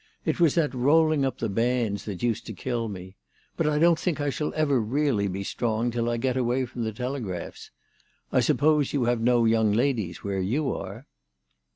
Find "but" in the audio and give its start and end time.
3.55-3.67